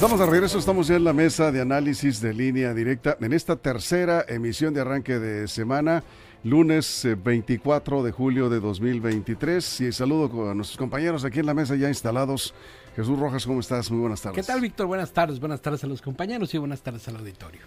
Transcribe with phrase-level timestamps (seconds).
[0.00, 3.56] Estamos de regreso, estamos ya en la mesa de análisis de línea directa en esta
[3.56, 6.02] tercera emisión de arranque de semana,
[6.42, 9.82] lunes 24 eh, de julio de 2023.
[9.82, 12.54] Y saludo a nuestros compañeros aquí en la mesa ya instalados.
[12.96, 13.90] Jesús Rojas, ¿cómo estás?
[13.90, 14.36] Muy buenas tardes.
[14.36, 14.86] ¿Qué tal, Víctor?
[14.86, 17.60] Buenas tardes, buenas tardes a los compañeros y buenas tardes al auditorio.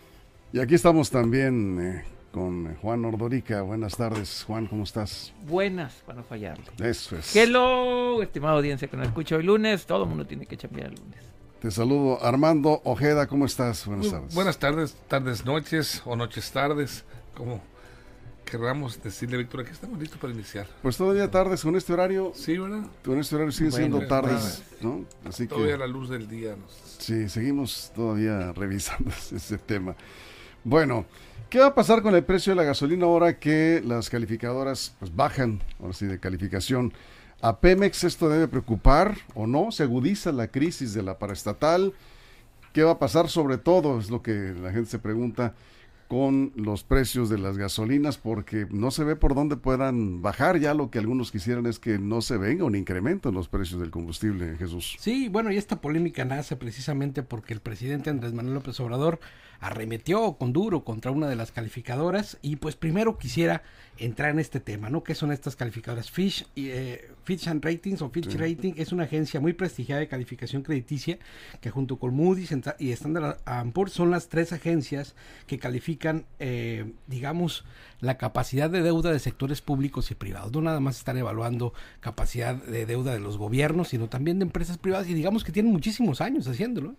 [0.52, 3.62] Y aquí estamos también eh, con Juan Ordorica.
[3.62, 5.32] Buenas tardes, Juan, ¿cómo estás?
[5.48, 6.66] Buenas, para no fallarle.
[6.80, 7.36] Eso es.
[7.36, 9.86] Hello, estimada audiencia que nos escucha hoy lunes.
[9.86, 11.33] Todo el mundo tiene que chambear el lunes.
[11.64, 12.22] Te saludo.
[12.22, 13.86] Armando Ojeda, ¿cómo estás?
[13.86, 14.36] Buenas tardes.
[14.36, 17.06] Buenas tardes, tardes, noches o noches tardes,
[17.38, 17.62] como
[18.44, 20.68] querramos decirle, Víctor, aquí estamos listos para iniciar.
[20.82, 22.34] Pues todavía tardes con este horario.
[22.36, 22.84] Sí, ¿verdad?
[23.06, 25.06] Con este horario sigue siendo tardes, ¿no?
[25.24, 26.58] Así todavía la luz del día.
[26.98, 29.96] Sí, seguimos todavía revisando ese tema.
[30.66, 31.06] Bueno,
[31.50, 35.16] ¿qué va a pasar con el precio de la gasolina ahora que las calificadoras pues
[35.16, 36.92] bajan, ahora sí, de calificación?
[37.42, 39.72] ¿A Pemex esto debe preocupar o no?
[39.72, 41.94] ¿Se agudiza la crisis de la paraestatal?
[42.72, 44.00] ¿Qué va a pasar sobre todo?
[44.00, 45.54] Es lo que la gente se pregunta
[46.08, 50.60] con los precios de las gasolinas porque no se ve por dónde puedan bajar.
[50.60, 53.80] Ya lo que algunos quisieran es que no se venga un incremento en los precios
[53.80, 54.96] del combustible, Jesús.
[55.00, 59.20] Sí, bueno, y esta polémica nace precisamente porque el presidente Andrés Manuel López Obrador
[59.64, 63.64] arremetió con duro contra una de las calificadoras y pues primero quisiera
[63.98, 65.04] entrar en este tema, ¿no?
[65.04, 66.12] ¿Qué son estas calificadoras?
[66.12, 70.64] Fish, eh, Fitch and Ratings o Fitch Rating es una agencia muy prestigiada de calificación
[70.64, 71.20] crediticia
[71.62, 73.38] que junto con Moody's y Standard
[73.72, 75.16] Poor's son las tres agencias
[75.48, 77.64] que califican, eh, digamos,
[78.02, 80.52] la capacidad de deuda de sectores públicos y privados.
[80.52, 84.78] No nada más están evaluando capacidad de deuda de los gobiernos, sino también de empresas
[84.78, 86.92] privadas y digamos que tienen muchísimos años haciéndolo.
[86.92, 86.96] ¿eh?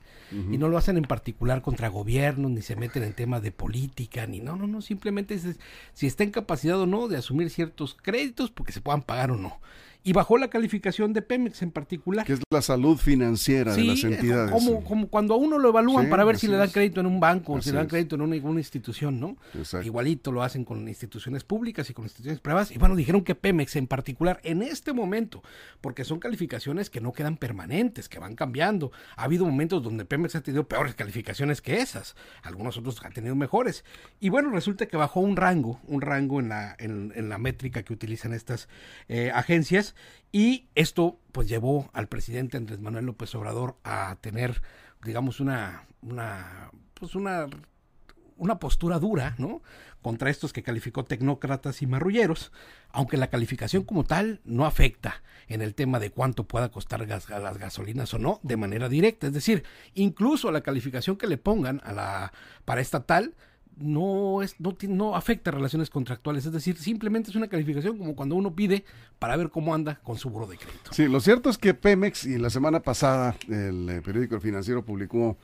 [0.50, 4.26] Y no lo hacen en particular contra gobiernos, ni se meten en temas de política,
[4.26, 5.58] ni no, no, no, simplemente es,
[5.92, 9.36] si está en capacidad o no de asumir ciertos créditos porque se puedan pagar o
[9.36, 9.58] no
[10.06, 12.26] y bajó la calificación de Pemex en particular.
[12.26, 14.50] Que es la salud financiera de las entidades.
[14.50, 17.20] Como, como cuando a uno lo evalúan para ver si le dan crédito en un
[17.20, 19.38] banco o si le dan crédito en una, institución, ¿no?
[19.82, 22.70] Igualito lo hacen con instituciones públicas y con instituciones privadas.
[22.70, 25.42] Y bueno, dijeron que Pemex en particular, en este momento,
[25.80, 28.92] porque son calificaciones que no quedan permanentes, que van cambiando.
[29.16, 32.14] Ha habido momentos donde Pemex ha tenido peores calificaciones que esas.
[32.42, 33.84] Algunos otros han tenido mejores.
[34.20, 37.94] Y bueno, resulta que bajó un rango, un rango en la, en, la métrica que
[37.94, 38.68] utilizan estas
[39.08, 39.93] eh, agencias
[40.32, 44.62] y esto pues llevó al presidente Andrés Manuel López Obrador a tener,
[45.04, 47.46] digamos, una, una, pues una,
[48.36, 49.62] una postura dura, ¿no?
[50.02, 52.52] Contra estos que calificó tecnócratas y marrulleros,
[52.90, 57.28] aunque la calificación como tal no afecta en el tema de cuánto pueda costar gas,
[57.30, 59.26] las gasolinas o no de manera directa.
[59.26, 62.32] Es decir, incluso la calificación que le pongan a la
[62.64, 63.34] para estatal
[63.76, 68.34] no, es, no, no afecta relaciones contractuales, es decir, simplemente es una calificación como cuando
[68.34, 68.84] uno pide
[69.18, 70.92] para ver cómo anda con su buro de crédito.
[70.92, 74.84] Sí, lo cierto es que Pemex, y la semana pasada el eh, periódico El Financiero
[74.84, 75.36] publicó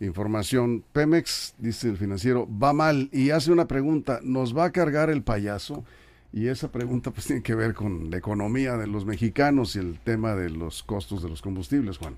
[0.00, 5.10] información, Pemex, dice el financiero, va mal y hace una pregunta, ¿nos va a cargar
[5.10, 5.84] el payaso?
[6.32, 9.98] Y esa pregunta pues tiene que ver con la economía de los mexicanos y el
[9.98, 12.16] tema de los costos de los combustibles, Juan.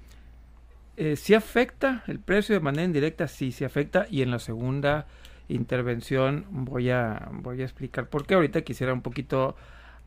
[0.96, 4.06] Eh, si afecta el precio de manera indirecta, sí, sí afecta.
[4.10, 5.06] Y en la segunda
[5.48, 8.34] intervención voy a, voy a explicar por qué.
[8.34, 9.56] Ahorita quisiera un poquito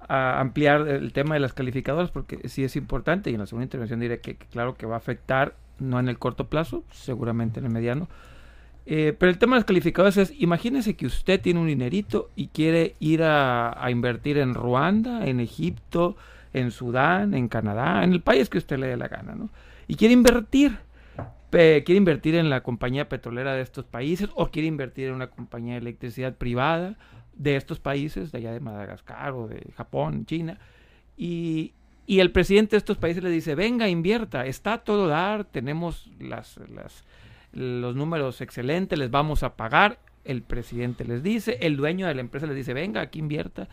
[0.07, 3.99] ampliar el tema de las calificadoras porque sí es importante y en la segunda intervención
[3.99, 7.71] diré que, claro que va a afectar no en el corto plazo, seguramente en el
[7.71, 8.07] mediano.
[8.85, 12.47] Eh, pero el tema de las calificadoras es, imagínese que usted tiene un dinerito y
[12.47, 16.15] quiere ir a, a, invertir en Ruanda, en Egipto,
[16.53, 19.49] en Sudán, en Canadá, en el país que usted le dé la gana, ¿no?
[19.87, 20.77] Y quiere invertir
[21.55, 25.73] quiere invertir en la compañía petrolera de estos países o quiere invertir en una compañía
[25.73, 26.97] de electricidad privada
[27.33, 30.59] de estos países, de allá de Madagascar o de Japón, China,
[31.17, 31.73] y,
[32.07, 36.59] el presidente de estos países le dice, venga, invierta, está todo dar, tenemos las,
[37.51, 42.21] los números excelentes, les vamos a pagar, el presidente les dice, el dueño de la
[42.21, 43.69] empresa les dice, venga, aquí invierta,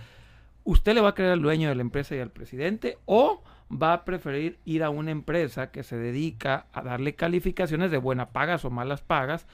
[0.64, 3.92] usted le va a creer al dueño de la empresa y al presidente o va
[3.94, 8.64] a preferir ir a una empresa que se dedica a darle calificaciones de buenas pagas
[8.64, 9.46] o malas pagas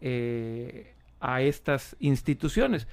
[0.00, 2.88] eh, a estas instituciones.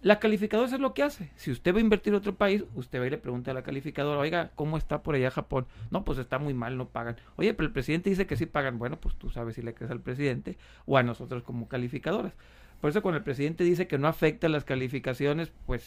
[0.00, 1.30] La calificadora es lo que hace.
[1.36, 3.62] Si usted va a invertir en otro país, usted va y le pregunta a la
[3.62, 5.66] calificadora, oiga, ¿cómo está por allá Japón?
[5.90, 7.16] No, pues está muy mal, no pagan.
[7.36, 8.78] Oye, pero el presidente dice que sí pagan.
[8.78, 12.32] Bueno, pues tú sabes si le crees al presidente o a nosotros como calificadoras.
[12.80, 15.84] Por eso cuando el presidente dice que no afecta las calificaciones, pues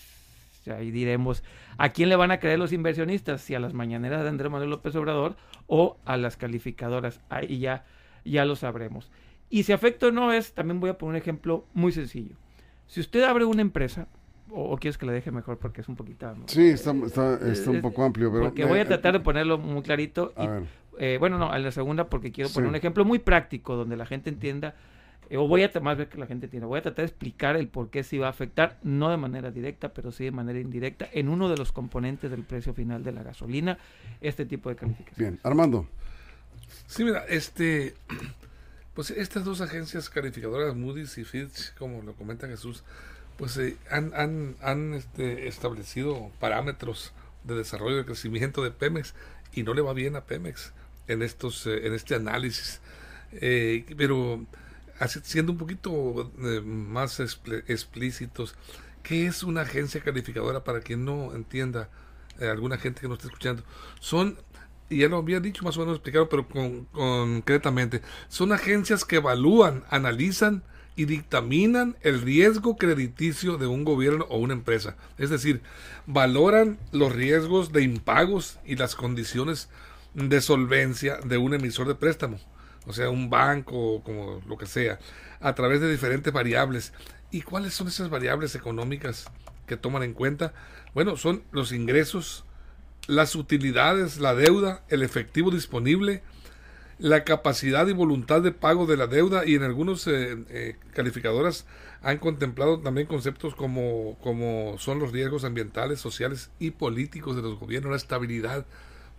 [0.70, 1.44] ahí diremos
[1.78, 4.70] a quién le van a creer los inversionistas, si a las mañaneras de Andrés Manuel
[4.70, 5.36] López Obrador
[5.68, 7.22] o a las calificadoras.
[7.30, 7.86] Ahí ya,
[8.26, 9.12] ya lo sabremos.
[9.50, 12.36] Y si afecta o no es, también voy a poner un ejemplo muy sencillo.
[12.88, 14.08] Si usted abre una empresa,
[14.50, 16.34] o, quieres que la deje mejor porque es un poquito...
[16.48, 18.46] Sí, está, está, está un poco amplio, pero...
[18.46, 20.34] Porque voy a tratar de ponerlo muy clarito.
[21.00, 24.06] Eh, bueno, no, a la segunda porque quiero poner un ejemplo muy práctico donde la
[24.06, 24.76] gente entienda,
[25.32, 27.56] eh, o voy a más ver que la gente entienda, voy a tratar de explicar
[27.56, 30.60] el por qué sí va a afectar, no de manera directa, pero sí de manera
[30.60, 33.78] indirecta, en uno de los componentes del precio final de la gasolina,
[34.20, 35.16] este tipo de calificación.
[35.18, 35.88] Bien, Armando.
[36.88, 37.96] Sí, mira, este...
[38.94, 42.84] Pues estas dos agencias calificadoras, Moody's y Fitch, como lo comenta Jesús,
[43.38, 47.14] pues eh, han, han, han este, establecido parámetros
[47.46, 49.14] de desarrollo y crecimiento de Pemex
[49.54, 50.74] y no le va bien a Pemex
[51.08, 52.82] en estos eh, en este análisis
[53.32, 54.46] eh, pero
[55.08, 56.32] siendo un poquito
[56.64, 58.56] más explícitos
[59.04, 61.90] qué es una agencia calificadora para quien no entienda
[62.40, 63.64] alguna gente que no esté escuchando.
[64.00, 64.38] Son
[64.90, 69.16] y ya lo había dicho más o menos explicado, pero con, concretamente, son agencias que
[69.16, 70.64] evalúan, analizan
[70.98, 74.98] y dictaminan el riesgo crediticio de un gobierno o una empresa.
[75.18, 75.62] Es decir,
[76.06, 79.70] valoran los riesgos de impagos y las condiciones
[80.14, 82.38] de solvencia de un emisor de préstamo,
[82.88, 85.00] o sea, un banco como lo que sea,
[85.40, 86.94] a través de diferentes variables.
[87.32, 89.30] ¿Y cuáles son esas variables económicas
[89.66, 90.54] que toman en cuenta?
[90.94, 92.44] Bueno, son los ingresos,
[93.08, 96.24] las utilidades, la deuda, el efectivo disponible,
[97.00, 101.66] la capacidad y voluntad de pago de la deuda y en algunos eh, eh, calificadoras
[102.04, 107.60] han contemplado también conceptos como, como son los riesgos ambientales, sociales y políticos de los
[107.60, 108.66] gobiernos, la estabilidad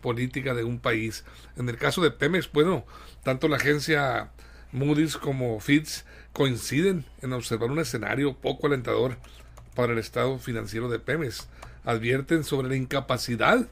[0.02, 1.24] política de un país.
[1.56, 2.84] En el caso de Pemex, bueno,
[3.22, 4.30] tanto la agencia
[4.72, 6.04] Moody's como Fitch
[6.34, 9.16] coinciden en observar un escenario poco alentador
[9.74, 11.48] para el estado financiero de Pemex.
[11.84, 13.66] Advierten sobre la incapacidad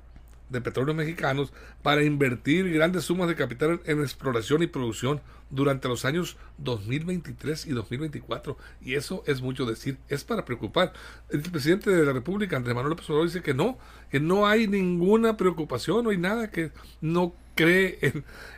[0.48, 6.04] de petróleos mexicanos para invertir grandes sumas de capital en exploración y producción durante los
[6.04, 8.56] años 2023 y 2024.
[8.80, 10.92] Y eso es mucho decir, es para preocupar.
[11.28, 13.78] El presidente de la República, Andrés Manuel López Obrador, dice que no,
[14.10, 17.98] que no hay ninguna preocupación, no hay nada que no cree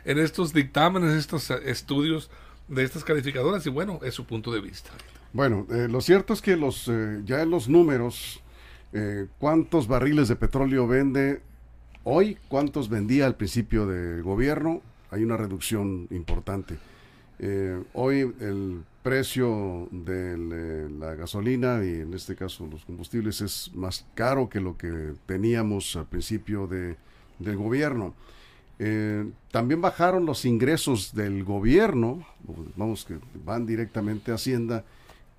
[0.05, 2.29] en, estos dictámenes, estos estudios
[2.67, 4.91] de estas calificadoras y bueno, es su punto de vista.
[5.33, 8.41] Bueno, eh, lo cierto es que los eh, ya los números,
[8.93, 11.41] eh, cuántos barriles de petróleo vende
[12.05, 14.81] Hoy, ¿cuántos vendía al principio del gobierno?
[15.13, 16.77] Hay una reducción importante.
[17.37, 24.07] Eh, hoy el precio de la gasolina y en este caso los combustibles es más
[24.15, 26.95] caro que lo que teníamos al principio de,
[27.37, 28.15] del gobierno.
[28.79, 32.25] Eh, también bajaron los ingresos del gobierno,
[32.75, 34.83] vamos que van directamente a Hacienda,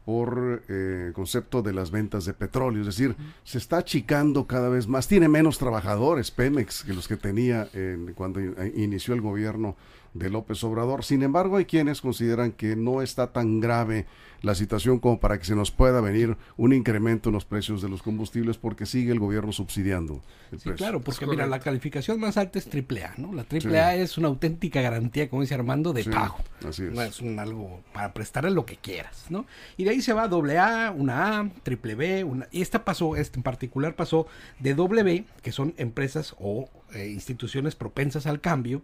[0.04, 4.86] por eh, concepto de las ventas de petróleo, es decir, se está achicando cada vez
[4.86, 7.68] más, tiene menos trabajadores Pemex que los que tenía
[8.14, 9.76] cuando inició el gobierno
[10.14, 11.04] de López Obrador.
[11.04, 14.06] Sin embargo, hay quienes consideran que no está tan grave
[14.44, 17.88] la situación como para que se nos pueda venir un incremento en los precios de
[17.88, 20.22] los combustibles porque sigue el gobierno subsidiando
[20.52, 23.32] el sí, Claro, porque mira, la calificación más alta es AAA, ¿no?
[23.32, 26.36] La AAA es una auténtica garantía, como dice Armando, de pago.
[26.66, 26.92] Así es.
[26.92, 29.46] No es un algo para prestarle lo que quieras, ¿no?
[29.78, 32.46] Y de ahí se va AA, una A, triple B, una...
[32.52, 34.26] Y esta pasó, este en particular pasó
[34.60, 38.82] de W, que son empresas o eh, instituciones propensas al cambio,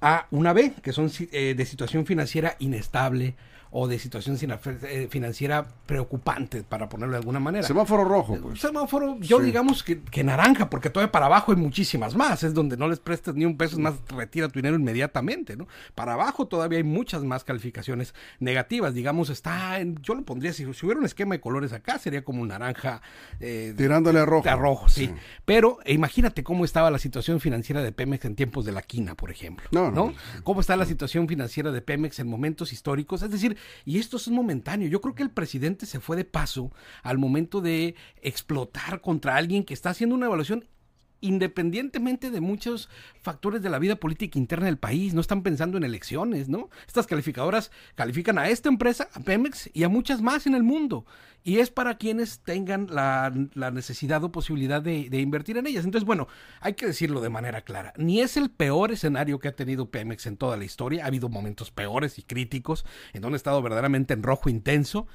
[0.00, 3.34] a una B, que son eh, de situación financiera inestable
[3.70, 7.66] o de situación eh, financiera preocupante, para ponerlo de alguna manera.
[7.66, 8.60] Semáforo rojo, pues.
[8.60, 12.88] Semáforo, yo digamos que, naranja, porque todavía para abajo hay muchísimas más, es donde no
[12.88, 15.66] les prestas ni un peso, es más, retira tu dinero inmediatamente, ¿no?
[15.94, 20.64] Para abajo todavía hay muchas más calificaciones negativas, digamos, está, en, yo lo pondría, si,
[20.64, 23.02] hubiera un esquema de colores acá, sería como un naranja.
[23.40, 24.48] Eh, Tirándole a rojo.
[24.48, 25.12] A rojo, sí.
[25.44, 29.30] Pero imagínate cómo estaba la situación financiera de Pemex en tiempos de la quina, por
[29.30, 29.68] ejemplo.
[29.70, 30.14] No, no.
[30.44, 33.22] ¿Cómo está la situación financiera de Pemex en momentos históricos?
[33.22, 34.88] Es decir, y esto es momentáneo.
[34.88, 36.72] Yo creo que el presidente se fue de paso
[37.02, 40.64] al momento de explotar contra alguien que está haciendo una evaluación
[41.20, 42.88] independientemente de muchos
[43.22, 46.70] factores de la vida política interna del país, no están pensando en elecciones, ¿no?
[46.86, 51.06] Estas calificadoras califican a esta empresa, a Pemex y a muchas más en el mundo.
[51.42, 53.32] Y es para quienes tengan la,
[53.70, 55.84] necesidad o posibilidad de, de, invertir en ellas.
[55.84, 56.26] Entonces, bueno,
[56.60, 57.92] hay que decirlo de manera clara.
[57.96, 61.04] Ni es el peor escenario que ha tenido Pemex en toda la historia.
[61.04, 65.06] Ha habido momentos peores y críticos en donde ha estado verdaderamente en rojo intenso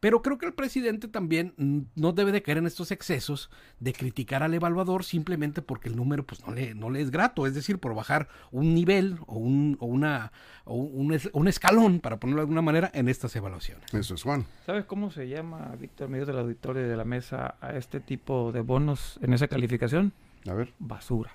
[0.00, 1.54] Pero creo que el presidente también
[1.94, 3.50] no debe de caer en estos excesos
[3.80, 7.46] de criticar al evaluador simplemente porque el número pues no le, no le es grato,
[7.46, 10.32] es decir, por bajar un nivel o un, o una,
[10.64, 13.92] o un, escalón, para ponerlo de alguna manera, en estas evaluaciones.
[13.92, 14.46] Eso es Juan.
[14.66, 18.60] ¿Sabes cómo se llama, Víctor, medio del auditorio de la mesa, a este tipo de
[18.60, 20.12] bonos en esa calificación?
[20.48, 20.72] A ver.
[20.78, 21.32] Basura.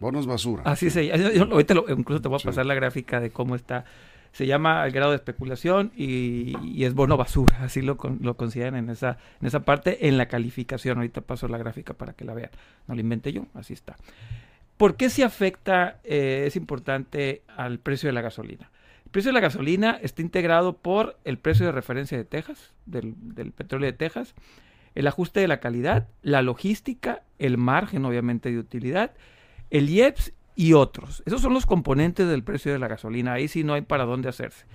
[0.00, 0.64] Bonos basura.
[0.66, 1.52] Así se llama.
[1.52, 3.84] Ahorita incluso te voy a pasar la gráfica de cómo está
[4.32, 8.90] se llama el grado de especulación y, es bono basura, así lo, lo consideran en
[8.90, 10.98] esa, en esa parte, en la calificación.
[10.98, 12.50] Ahorita paso la gráfica para que la vean.
[12.88, 13.96] No la inventé yo, así está.
[14.78, 18.70] ¿Por qué se afecta, eh, es importante, al precio de la gasolina?
[19.04, 23.14] El precio de la gasolina está integrado por el precio de referencia de Texas, del,
[23.16, 24.34] del petróleo de Texas,
[24.94, 29.12] el ajuste de la calidad, la logística, el margen obviamente de utilidad,
[29.70, 31.22] el IEPS y otros.
[31.26, 33.34] Esos son los componentes del precio de la gasolina.
[33.34, 34.66] Ahí sí no hay para dónde hacerse.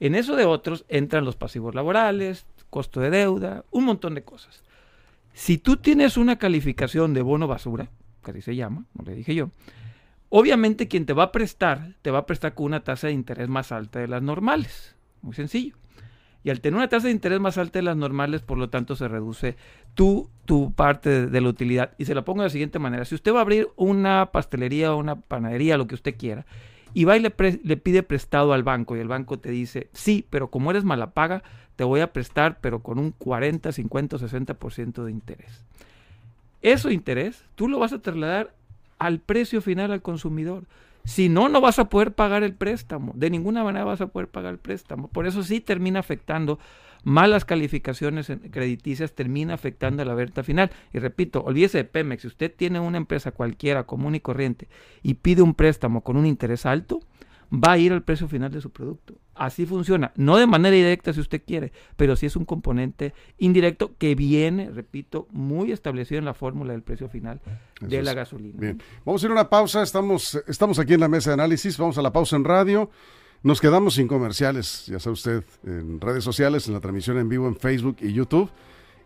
[0.00, 4.62] En eso de otros entran los pasivos laborales, costo de deuda, un montón de cosas.
[5.34, 7.90] Si tú tienes una calificación de bono basura,
[8.24, 9.50] que así se llama, no le dije yo,
[10.28, 13.48] obviamente quien te va a prestar, te va a prestar con una tasa de interés
[13.48, 14.96] más alta de las normales.
[15.22, 15.76] Muy sencillo.
[16.42, 18.96] Y al tener una tasa de interés más alta de las normales, por lo tanto,
[18.96, 19.56] se reduce
[19.94, 21.92] tu, tu parte de, la utilidad.
[21.98, 23.04] Y se la pongo de la siguiente manera.
[23.04, 26.46] Si usted va a abrir una pastelería o una panadería, lo que usted quiera,
[26.94, 27.32] y va y le,
[27.62, 31.10] le, pide prestado al banco y el banco te dice, sí, pero como eres mala
[31.10, 31.42] paga,
[31.76, 35.64] te voy a prestar, pero con un 40, 50 o 60% de interés.
[36.62, 38.52] Eso interés, tú lo vas a trasladar
[38.98, 40.64] al precio final al consumidor.
[41.04, 43.12] Si no, no vas a poder pagar el préstamo.
[43.14, 45.08] De ninguna manera vas a poder pagar el préstamo.
[45.08, 46.58] Por eso sí termina afectando
[47.02, 50.70] malas calificaciones crediticias, termina afectando a la venta final.
[50.92, 52.22] Y repito, olvídese de Pemex.
[52.22, 54.68] Si usted tiene una empresa cualquiera, común y corriente,
[55.02, 57.00] y pide un préstamo con un interés alto,
[57.52, 59.14] va a ir al precio final de su producto.
[59.34, 63.96] Así funciona, no de manera directa si usted quiere, pero sí es un componente indirecto
[63.96, 67.40] que viene, repito, muy establecido en la fórmula del precio final
[67.80, 68.58] de la gasolina.
[68.58, 71.78] Bien, vamos a ir a una pausa, estamos, estamos aquí en la mesa de análisis,
[71.78, 72.90] vamos a la pausa en radio.
[73.42, 77.48] Nos quedamos sin comerciales, ya sabe usted, en redes sociales, en la transmisión en vivo
[77.48, 78.50] en Facebook y YouTube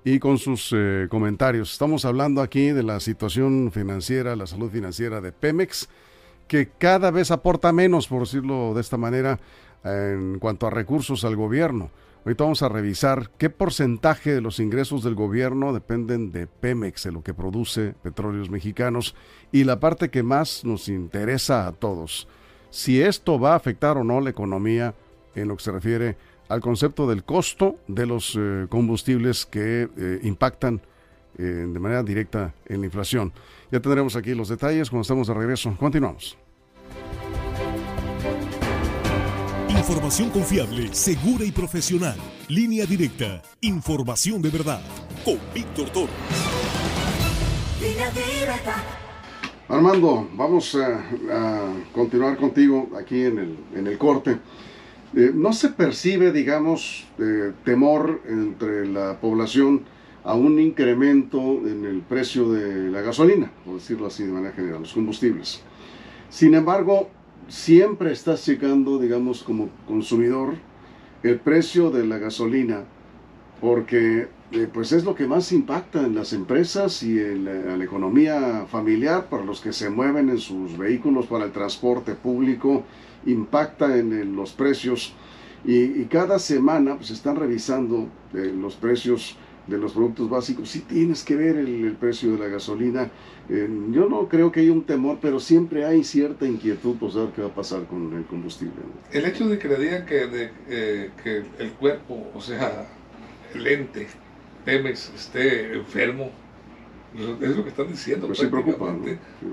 [0.04, 1.72] y con sus eh, comentarios.
[1.72, 5.88] Estamos hablando aquí de la situación financiera, la salud financiera de Pemex
[6.48, 9.38] que cada vez aporta menos, por decirlo de esta manera,
[9.84, 11.90] en cuanto a recursos al gobierno.
[12.24, 17.12] Ahorita vamos a revisar qué porcentaje de los ingresos del gobierno dependen de Pemex, de
[17.12, 19.14] lo que produce petróleos mexicanos,
[19.52, 22.26] y la parte que más nos interesa a todos,
[22.70, 24.94] si esto va a afectar o no la economía
[25.34, 26.16] en lo que se refiere
[26.48, 30.80] al concepto del costo de los eh, combustibles que eh, impactan
[31.38, 33.32] eh, de manera directa en la inflación.
[33.70, 35.76] Ya tendremos aquí los detalles cuando estemos de regreso.
[35.78, 36.38] Continuamos.
[39.68, 42.16] Información confiable, segura y profesional.
[42.48, 43.42] Línea directa.
[43.60, 44.80] Información de verdad.
[45.24, 46.12] Con Víctor Toro.
[49.68, 51.02] Armando, vamos a,
[51.92, 54.38] continuar contigo aquí en el, en el corte.
[55.16, 59.84] Eh, no se percibe, digamos, eh, temor entre la población
[60.24, 64.80] a un incremento en el precio de la gasolina, por decirlo así de manera general,
[64.80, 65.62] los combustibles.
[66.30, 67.10] Sin embargo,
[67.48, 70.54] siempre estás checando, digamos, como consumidor,
[71.22, 72.84] el precio de la gasolina,
[73.60, 78.66] porque eh, pues es lo que más impacta en las empresas y en la, economía
[78.70, 82.84] familiar para los que se mueven en sus vehículos para el transporte público,
[83.26, 85.14] impacta en, los precios
[85.64, 91.24] y, cada semana pues están revisando eh, los precios de los productos básicos, sí tienes
[91.24, 93.10] que ver el, precio de la gasolina.
[93.48, 97.30] Eh, yo no creo que haya un temor, pero siempre hay cierta inquietud por saber
[97.34, 98.74] qué va a pasar con el combustible.
[99.10, 102.86] El hecho de que le digan que, de, eh, que el cuerpo, o sea,
[103.54, 104.06] el ente,
[104.64, 106.30] Pemex, esté enfermo,
[107.40, 108.26] es lo que están diciendo.
[108.26, 108.94] Pues preocupa,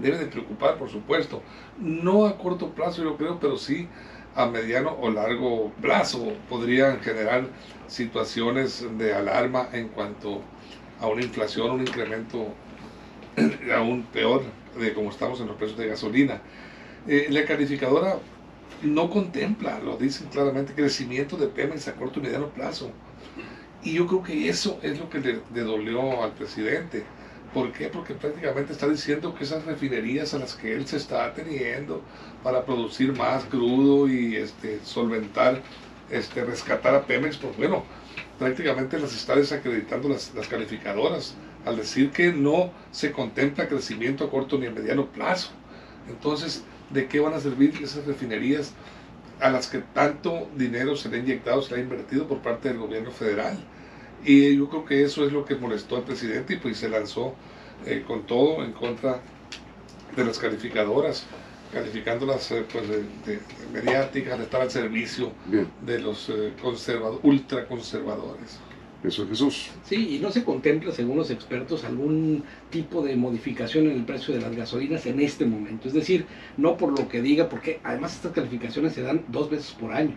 [0.02, 1.42] Debe de preocupar, por supuesto.
[1.80, 3.88] No a corto plazo, yo creo, pero sí
[4.36, 7.48] a mediano o largo plazo podrían generar
[7.88, 10.42] situaciones de alarma en cuanto
[11.00, 12.48] a una inflación, un incremento
[13.76, 14.44] aún peor
[14.80, 16.42] de como estamos en los precios de gasolina.
[17.08, 18.20] Eh, la calificadora
[18.84, 22.92] no contempla, lo dicen claramente, crecimiento de Pemex a corto y mediano plazo.
[23.84, 27.04] Y yo creo que eso es lo que le, le dolió al presidente
[27.54, 27.90] ¿Por qué?
[27.90, 32.02] Porque prácticamente está diciendo que esas refinerías a las que él se está ateniendo
[32.44, 35.62] para producir más crudo y este, solventar,
[36.10, 37.84] este, rescatar a Pemex, pues bueno,
[38.40, 44.30] prácticamente las está desacreditando las, las calificadoras al decir que no se contempla crecimiento a
[44.30, 45.52] corto ni a mediano plazo.
[46.08, 48.74] Entonces, ¿de qué van a servir esas refinerías
[49.42, 52.70] a las que tanto dinero se le ha inyectado, se le ha invertido por parte
[52.70, 53.58] del gobierno federal?
[54.24, 57.34] Y yo creo que eso es lo que molestó al presidente y pues se lanzó
[57.86, 59.22] eh, con todo en contra
[60.16, 61.26] de las calificadoras,
[61.74, 63.40] calificándolas eh, pues, de,
[63.74, 65.32] mediáticas, de estar al servicio
[65.82, 68.60] de los eh, conservadores, ultraconservadores.
[69.04, 69.70] Eso es Jesús.
[69.84, 74.36] Sí, y no se contempla, según los expertos, algún tipo de modificación en el precio
[74.36, 75.88] de las gasolinas en este momento.
[75.88, 79.72] Es decir, no por lo que diga, porque además estas calificaciones se dan dos veces
[79.72, 80.16] por año.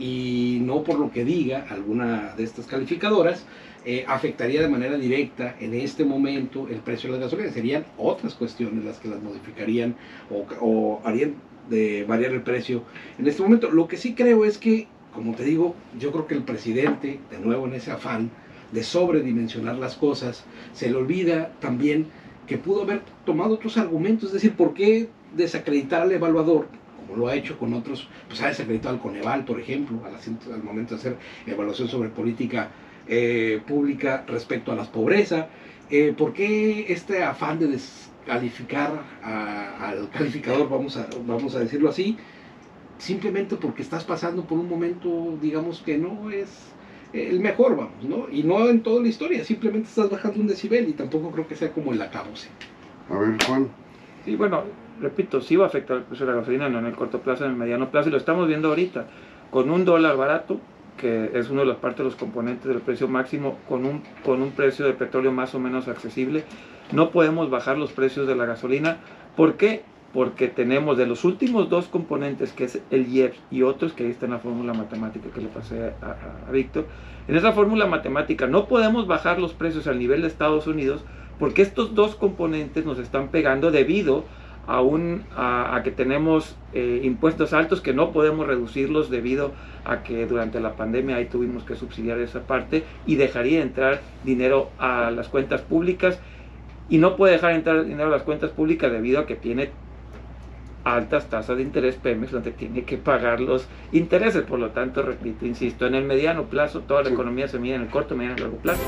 [0.00, 3.44] Y no por lo que diga alguna de estas calificadoras,
[3.84, 7.54] eh, afectaría de manera directa en este momento el precio de las gasolinas.
[7.54, 9.94] Serían otras cuestiones las que las modificarían
[10.30, 11.34] o, o harían
[11.68, 12.82] de variar el precio
[13.18, 13.70] en este momento.
[13.70, 17.38] Lo que sí creo es que como te digo, yo creo que el presidente, de
[17.38, 18.30] nuevo en ese afán
[18.72, 22.06] de sobredimensionar las cosas, se le olvida también
[22.46, 26.68] que pudo haber tomado otros argumentos, es decir, ¿por qué desacreditar al evaluador?
[27.16, 31.00] Lo ha hecho con otros, pues ha desacreditado al Coneval, por ejemplo, al, momento de
[31.00, 32.70] hacer evaluación sobre política
[33.06, 35.48] eh, pública respecto a la pobreza.
[35.90, 42.16] Eh, ¿Por qué este afán de descalificar al calificador, vamos a, vamos a decirlo así?
[43.00, 46.48] simplemente porque estás pasando por un momento, digamos, que no es
[47.12, 48.28] el mejor, vamos, ¿no?
[48.30, 51.56] Y no en toda la historia, simplemente estás bajando un decibel y tampoco creo que
[51.56, 52.48] sea como el acabose.
[53.08, 53.68] A ver, Juan.
[54.24, 54.64] Sí, bueno,
[55.00, 57.44] repito, sí va a afectar el precio de la gasolina, no en el corto plazo,
[57.44, 59.06] en el mediano plazo, y lo estamos viendo ahorita,
[59.50, 60.60] con un dólar barato,
[60.96, 64.42] que es uno de las partes de los componentes del precio máximo, con un, con
[64.42, 66.44] un precio de petróleo más o menos accesible,
[66.92, 68.98] no podemos bajar los precios de la gasolina.
[69.36, 69.82] ¿Por qué?
[70.12, 74.10] porque tenemos de los últimos dos componentes, que es el IEPS y otros, que ahí
[74.10, 76.86] está en la fórmula matemática que le pasé a, Víctor,
[77.28, 81.04] en esa fórmula matemática no podemos bajar los precios al nivel de Estados Unidos
[81.40, 84.24] porque estos dos componentes nos están pegando debido
[84.66, 89.52] a, un, a, que tenemos eh, impuestos altos que no podemos reducirlos debido
[89.84, 94.70] a que durante la pandemia ahí tuvimos que subsidiar esa parte y dejaría entrar dinero
[94.78, 96.20] a las cuentas públicas
[96.90, 99.70] y no puede dejar entrar dinero a las cuentas públicas debido a que tiene
[100.84, 104.42] altas tasas de interés Pemex donde tiene que pagar los intereses.
[104.42, 107.82] Por lo tanto, repito, insisto, en el mediano plazo toda la economía se mide en
[107.82, 108.82] el corto, mediano y largo plazo.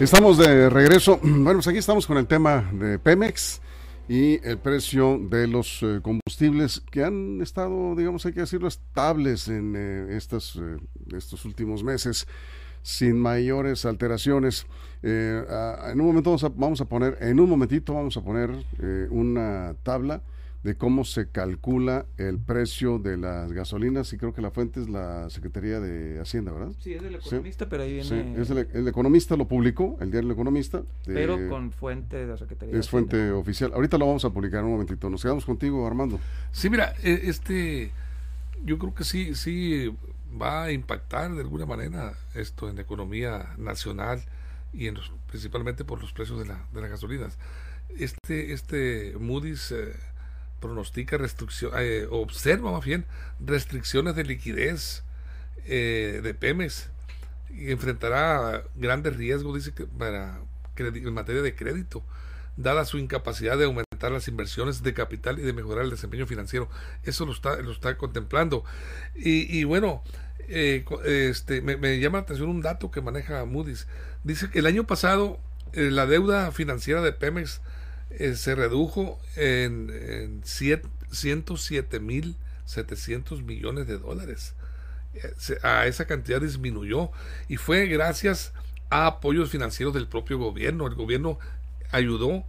[0.00, 1.18] Estamos de regreso.
[1.22, 3.60] Bueno, pues aquí estamos con el tema de Pemex
[4.08, 9.48] y el precio de los eh, combustibles que han estado, digamos, hay que decirlo, estables
[9.48, 10.76] en eh, estos, eh,
[11.16, 12.28] estos últimos meses
[12.82, 14.66] sin mayores alteraciones.
[15.02, 15.44] Eh,
[15.90, 18.50] en un momento vamos a, poner, en un momentito vamos a poner
[19.10, 20.22] una tabla
[20.62, 24.88] de cómo se calcula el precio de las gasolinas y creo que la fuente es
[24.88, 26.72] la Secretaría de Hacienda, ¿verdad?
[26.80, 28.40] Sí, es del economista, pero ahí viene...
[28.40, 30.82] es el, economista lo publicó, el diario El Economista.
[31.06, 33.72] pero con fuente de la Secretaría Es fuente oficial.
[33.72, 35.08] Ahorita lo vamos a publicar un momentito.
[35.08, 36.18] Nos quedamos contigo, Armando.
[36.52, 37.92] Sí, mira, e, este...
[38.64, 39.94] Yo creo que sí, sí
[40.40, 44.20] va a impactar de alguna manera esto en la economía nacional
[44.72, 44.96] y en
[45.28, 47.38] principalmente por los precios de, la, de las gasolinas.
[47.96, 49.94] Este, este Moody's eh,
[50.60, 53.06] pronostica restricción, eh, observa más bien
[53.40, 55.02] restricciones de liquidez
[55.64, 56.90] eh, de Pemex
[57.50, 60.40] y enfrentará grandes riesgos, dice que para
[60.76, 62.04] en materia de crédito,
[62.56, 66.68] dada su incapacidad de aumentar las inversiones de capital y de mejorar el desempeño financiero.
[67.02, 68.64] Eso lo está, lo está contemplando.
[69.16, 70.02] Y, y bueno,
[70.48, 73.86] eh, este, me, llama la atención un dato que maneja Moody's.
[74.24, 75.38] Dice que el año pasado
[75.72, 77.60] eh, la deuda financiera de Pemex
[78.10, 84.54] eh, se redujo en, en 107.700 millones de dólares.
[85.62, 87.10] a esa cantidad disminuyó
[87.48, 88.52] y fue gracias
[88.90, 90.86] a apoyos financieros del propio gobierno.
[90.86, 91.38] El gobierno
[91.90, 92.44] ayudó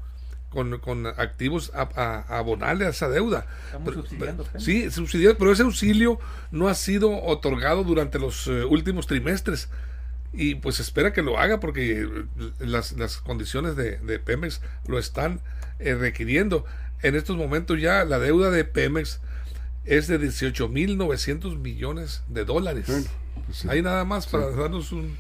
[0.50, 3.46] con, activos a, abonarle a esa deuda.
[3.66, 4.46] Estamos subsidiando.
[4.58, 6.20] Sí, subsidiando, pero ese auxilio
[6.52, 9.70] no ha sido otorgado durante los eh, últimos trimestres.
[10.32, 12.08] Y pues espera que lo haga porque eh,
[12.60, 15.42] las, las condiciones de, de, Pemex lo están
[15.80, 16.66] eh, requiriendo.
[17.02, 19.22] En estos momentos ya la deuda de Pemex
[19.86, 22.86] es de 18.900 millones de dólares.
[23.46, 25.18] Pues Ahí nada más para darnos un,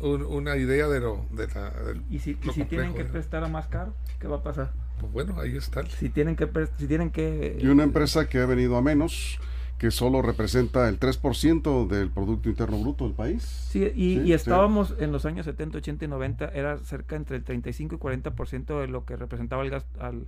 [0.00, 1.72] una idea de lo de la,
[2.10, 5.56] y si, tienen que prestar a más caro qué va a pasar pues bueno ahí
[5.56, 9.38] está si tienen que si tienen que y una empresa que ha venido a menos
[9.78, 13.42] que solo representa el 3% del Producto Interno Bruto del país.
[13.42, 17.94] Sí, y, estábamos en los años 70, 80 y 90, era cerca entre el 35
[17.94, 20.26] y 40% de lo que representaba el gasto, al,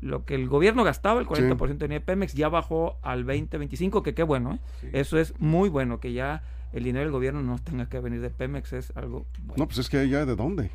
[0.00, 4.14] lo que el gobierno gastaba, el 40% de Pemex, ya bajó al 20, 25, que
[4.14, 4.90] qué bueno, ¿eh?
[4.92, 8.30] eso es muy bueno, que ya el dinero del gobierno no tenga que venir de
[8.30, 10.70] Pemex, es algo No, pues es que ya de dónde.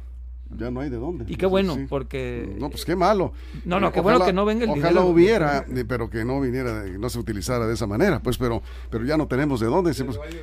[0.58, 1.25] Ya no hay de dónde.
[1.27, 2.55] Y qué bueno, porque...
[2.60, 3.34] No, pues qué malo.
[3.65, 7.10] No, no, qué bueno que no venga el ojalá hubiera, pero que no viniera, no
[7.10, 9.91] se utilizara de esa manera, pues, pero, pero ya no tenemos de dónde.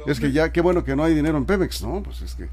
[0.07, 2.03] es que ya, qué bueno que no hay dinero en Pemex, ¿no?
[2.03, 2.49] Pues es que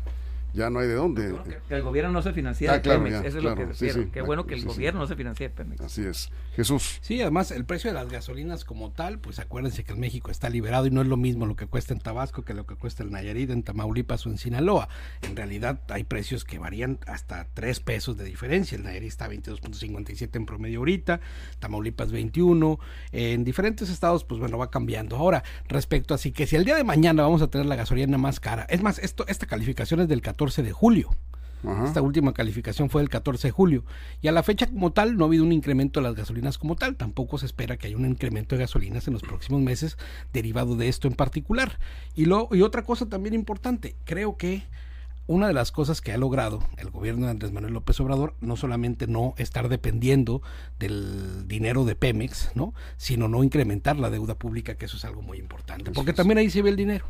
[0.60, 1.36] ya no hay de dónde.
[1.68, 4.12] Que, el gobierno no se financia ah, de Pemex, eso es lo que refiero.
[4.12, 5.82] Qué bueno que el gobierno no se financie de Pemex.
[5.82, 6.30] Así es.
[6.56, 7.00] Jesús.
[7.02, 10.50] Sí, además el precio de las gasolinas como tal, pues acuérdense que en México está
[10.50, 13.04] liberado y no es lo mismo lo que cuesta en Tabasco que lo que cuesta
[13.04, 14.90] en Nayarit, en Tamaulipas o en Sinaloa.
[15.22, 18.76] En realidad hay precios que varían hasta 3 pesos de diferencia.
[18.76, 21.22] El Nayarit está a 22.57 en promedio ahorita,
[21.60, 22.80] Tamaulipas 21.
[23.14, 25.16] En diferentes estados, pues bueno, va cambiando.
[25.16, 28.40] Ahora, respecto así que si el día de mañana vamos a tener la gasolina más
[28.40, 31.10] cara, es más, esto, esta calificación es del 14 de julio.
[31.84, 33.84] Esta última calificación fue el 14 de julio.
[34.22, 36.78] Y a la fecha como tal no ha habido un incremento de las gasolinas como
[36.78, 36.96] tal.
[36.96, 39.98] Tampoco se espera que haya un incremento de gasolinas en los próximos meses
[40.32, 41.78] derivado de esto en particular.
[42.16, 44.64] Y, lo, y otra cosa también importante, creo que
[45.30, 48.56] una de las cosas que ha logrado el gobierno de Andrés Manuel López Obrador, no
[48.56, 50.42] solamente no estar dependiendo
[50.80, 52.74] del dinero de Pemex, ¿no?
[52.98, 56.50] sino no incrementar la deuda pública, que eso es algo muy importante, porque también ahí
[56.50, 57.06] se ve el dinero.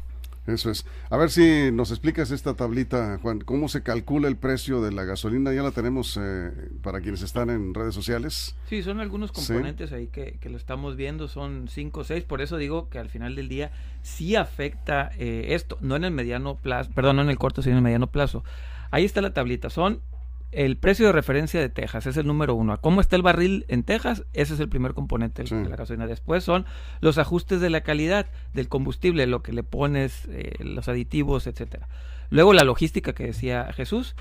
[0.48, 0.86] Eso es.
[1.10, 3.40] A ver si nos explicas esta tablita, Juan.
[3.42, 5.54] ¿Cómo se calcula el precio de la gasolina?
[5.54, 8.56] Ya la tenemos eh, para quienes están en redes sociales.
[8.68, 11.28] Sí, son algunos componentes ahí que, que, lo estamos viendo.
[11.28, 12.24] Son cinco o seis.
[12.24, 13.72] Por eso digo que al final del día
[14.02, 15.78] sí afecta eh, esto.
[15.82, 18.44] No en el mediano plazo, perdón, no en el corto, sino en el mediano plazo.
[18.92, 19.70] Ahí está la tablita.
[19.70, 20.02] Son
[20.52, 22.80] el precio de referencia de Texas es el número uno.
[22.82, 24.26] ¿Cómo está el barril en Texas?
[24.34, 26.08] Ese es el primer componente de la gasolina.
[26.08, 26.66] Después son
[27.02, 31.88] los ajustes de la calidad del combustible, lo que le pones, eh, los aditivos, etcétera.
[32.30, 34.16] Luego la logística que decía Jesús,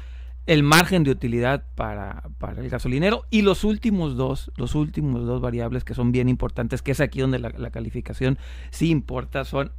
[0.47, 5.41] el margen de utilidad para, para, el gasolinero y los últimos dos, los últimos dos
[5.41, 8.39] variables que son bien importantes, que es aquí donde la, la calificación
[8.71, 9.73] sí importa, son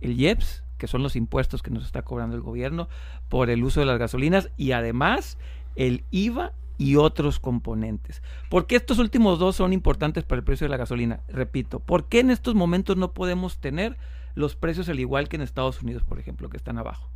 [0.00, 2.88] el IEPS, que son los impuestos que nos está cobrando el gobierno
[3.28, 5.38] por el uso de las gasolinas y además
[5.78, 8.20] el IVA y otros componentes.
[8.50, 11.20] ¿Por qué estos últimos dos son importantes para el precio de la gasolina?
[11.28, 13.96] Repito, ¿por qué en estos momentos no podemos tener
[14.34, 17.10] los precios al igual que en Estados Unidos, por ejemplo, que están abajo?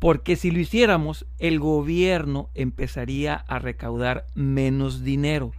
[0.00, 5.52] Porque si lo hiciéramos, el gobierno empezaría a recaudar menos dinero.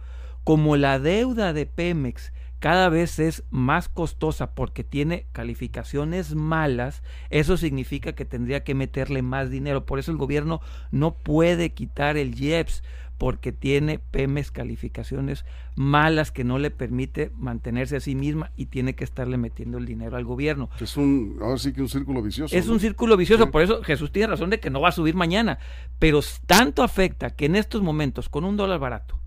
[0.44, 2.32] Como la deuda de Pemex
[2.66, 9.22] cada vez es más costosa porque tiene calificaciones malas, eso significa que tendría que meterle
[9.22, 9.86] más dinero.
[9.86, 12.82] Por eso el gobierno no puede quitar el IEPS
[13.18, 15.44] porque tiene PEMES calificaciones
[15.76, 19.86] malas que no le permite mantenerse a sí misma y tiene que estarle metiendo el
[19.86, 20.68] dinero al gobierno.
[20.80, 22.56] Es un, ahora sí que un círculo vicioso.
[22.56, 25.14] Es un círculo vicioso, por eso Jesús tiene razón de que no va a subir
[25.14, 25.60] mañana,
[26.00, 29.20] pero tanto afecta que en estos momentos, con un dólar barato,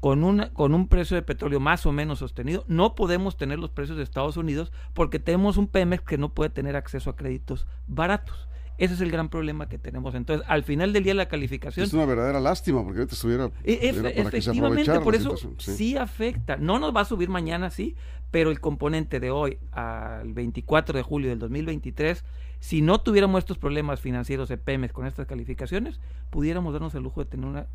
[0.00, 3.70] con, una, con un precio de petróleo más o menos sostenido, no podemos tener los
[3.70, 7.66] precios de Estados Unidos porque tenemos un Pemex que no puede tener acceso a créditos
[7.86, 8.48] baratos.
[8.78, 10.14] Ese es el gran problema que tenemos.
[10.14, 11.84] Entonces, al final del día la calificación...
[11.84, 13.50] Es una verdadera lástima porque ahorita estuviera...
[13.64, 15.96] E, efectivamente, por eso sí.
[15.96, 16.56] afecta.
[16.56, 17.96] No nos va a subir mañana, sí,
[18.30, 22.24] pero el componente de hoy al 24 de julio del 2023,
[22.60, 27.24] si no tuviéramos estos problemas financieros de Pemex con estas calificaciones, pudiéramos darnos el lujo
[27.24, 27.66] de tener una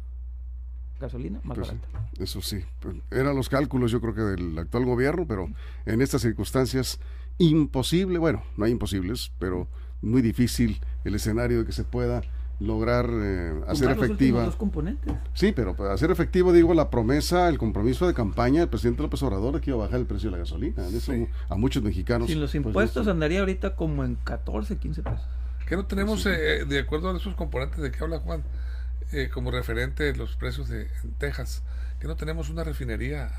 [1.04, 1.88] gasolina más pues barata.
[2.20, 5.50] Eso sí, pues, eran los cálculos yo creo que del actual gobierno, pero
[5.86, 7.00] en estas circunstancias
[7.38, 9.68] imposible, bueno, no hay imposibles, pero
[10.02, 12.22] muy difícil el escenario de que se pueda
[12.60, 14.46] lograr eh, hacer efectiva.
[14.46, 15.14] Los componentes.
[15.34, 19.22] Sí, pero para hacer efectivo, digo, la promesa, el compromiso de campaña del presidente López
[19.24, 20.88] Obrador de que iba a bajar el precio de la gasolina.
[20.88, 21.14] Eso
[21.50, 22.30] a muchos mexicanos.
[22.30, 25.22] Sin los pues, impuestos andaría ahorita como en 14, 15 pesos.
[25.68, 28.44] Que no tenemos, eh, de acuerdo a esos componentes de que habla Juan,
[29.14, 31.64] eh, como referente los precios de en Texas,
[32.00, 33.30] que no tenemos una refinería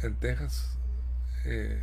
[0.00, 0.78] en Texas
[1.44, 1.82] eh,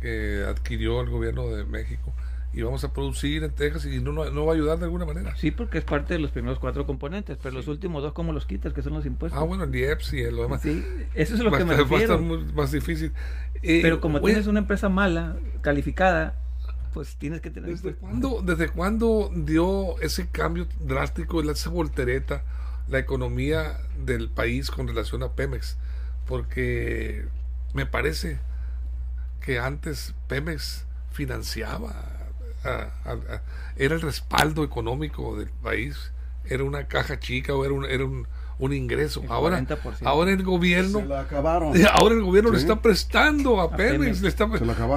[0.00, 2.14] que, adquirió el gobierno de México
[2.54, 5.36] y vamos a producir en Texas y no, no, va a ayudar de alguna manera.
[5.36, 8.46] Sí, porque es parte de los primeros cuatro componentes, pero los últimos dos, ¿cómo los
[8.46, 8.72] quitas?
[8.72, 9.40] Que son los impuestos.
[9.40, 10.62] Ah, bueno, el IEPS y lo demás.
[10.62, 10.82] Sí,
[11.14, 12.18] eso es lo que me refiero.
[12.18, 13.12] más difícil.
[13.60, 16.41] pero como tienes una empresa mala, calificada,
[16.92, 17.70] pues tienes que tener...
[17.70, 22.44] ¿Desde cuándo, ¿Desde cuándo dio ese cambio drástico, esa voltereta,
[22.88, 25.76] la economía del país con relación a Pemex?
[26.26, 27.26] Porque
[27.74, 28.38] me parece
[29.40, 31.94] que antes Pemex financiaba,
[33.76, 36.12] era el respaldo económico del país,
[36.44, 38.26] era una caja chica o era un, era un
[38.62, 39.24] un ingreso.
[39.28, 39.66] Ahora,
[40.04, 41.00] ahora el gobierno,
[41.92, 44.48] ahora el gobierno le está prestando a, Pemex, le está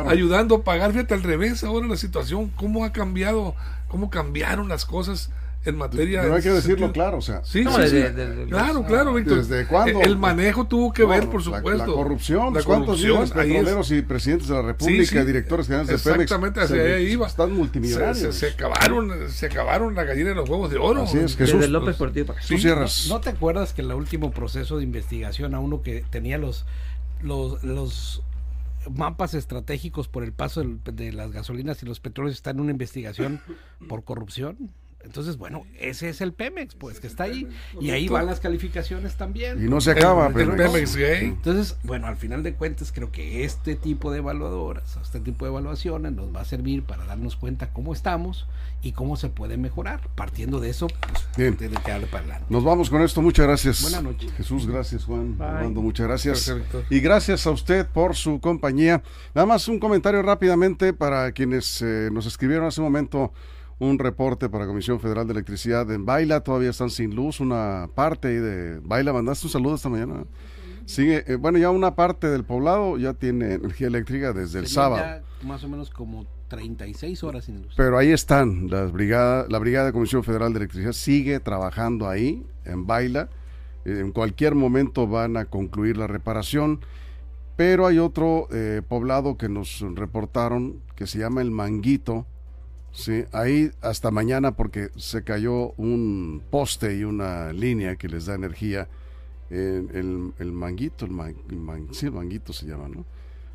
[0.08, 0.92] ayudando a pagar.
[0.92, 3.56] Fíjate al revés ahora la situación, cómo ha cambiado,
[3.88, 5.32] cómo cambiaron las cosas
[5.66, 6.22] en materia.
[6.22, 7.44] Pero hay que decirlo claro, o sea.
[7.44, 8.04] Sí, sí,
[8.50, 9.38] claro, claro, Víctor.
[9.38, 10.02] ¿Desde cuándo?
[10.02, 11.86] El manejo tuvo que ver, por supuesto.
[11.86, 12.54] La, corrupción.
[12.54, 16.24] La ¿Cuántos corrupción, petroleros y presidentes de la República, directores generales de Pemex?
[16.24, 17.28] Exactamente, hacia ahí iba.
[17.28, 18.36] Están multimillonarios.
[18.36, 21.04] Se, acabaron, se acabaron la gallina de los huevos de oro.
[21.04, 21.60] Así es, Jesús.
[21.60, 23.08] Desde López Portillo para Tú cierras.
[23.10, 26.66] ¿No, te acuerdas que en el último proceso de investigación a uno que tenía los
[27.22, 28.22] los, los
[28.90, 33.42] mapas estratégicos por el paso de las gasolinas y los petróleos está en una investigación
[33.88, 34.72] por corrupción.
[35.06, 37.48] Entonces, bueno, ese es el Pemex, pues, que está ahí.
[37.80, 39.64] Y ahí van las calificaciones también.
[39.64, 40.96] Y no se acaba, Pemex.
[40.96, 45.52] Entonces, bueno, al final de cuentas, creo que este tipo de evaluadoras, este tipo de
[45.52, 48.48] evaluaciones nos va a servir para darnos cuenta cómo estamos
[48.82, 50.02] y cómo se puede mejorar.
[50.16, 51.56] Partiendo de eso, pues, Bien.
[51.56, 52.46] tiene que darle para adelante.
[52.50, 53.22] Nos vamos con esto.
[53.22, 53.82] Muchas gracias.
[53.84, 54.32] Buenas noches.
[54.34, 55.38] Jesús, gracias, Juan.
[55.40, 56.54] Armando, muchas gracias.
[56.90, 59.04] y gracias a usted por su compañía.
[59.34, 63.32] Nada más un comentario rápidamente para quienes eh, nos escribieron hace un momento
[63.80, 67.90] un reporte para la Comisión Federal de Electricidad en Baila, todavía están sin luz, una
[67.94, 70.26] parte ahí de Baila, mandaste un saludo esta mañana.
[70.86, 75.24] Sigue, eh, bueno, ya una parte del poblado ya tiene energía eléctrica desde el sábado.
[75.44, 77.74] más o menos como 36 horas sin luz.
[77.76, 82.46] Pero ahí están, las brigadas, la Brigada de Comisión Federal de Electricidad sigue trabajando ahí,
[82.66, 83.30] en Baila.
[83.84, 86.82] En cualquier momento van a concluir la reparación.
[87.56, 92.26] Pero hay otro eh, poblado que nos reportaron que se llama El Manguito,
[92.96, 98.36] Sí, ahí hasta mañana porque se cayó un poste y una línea que les da
[98.36, 98.88] energía.
[99.50, 101.12] el, el, manguito, el,
[101.92, 103.06] sí, el manguito se llama, ¿no?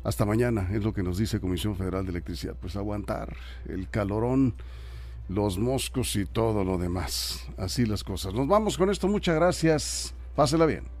[0.03, 2.55] Hasta mañana es lo que nos dice Comisión Federal de Electricidad.
[2.59, 3.35] Pues aguantar
[3.67, 4.53] el calorón,
[5.27, 7.47] los moscos y todo lo demás.
[7.57, 8.35] Así las cosas.
[8.35, 9.07] Nos vamos con esto.
[9.07, 10.13] Muchas gracias.
[10.35, 11.00] Pásela bien.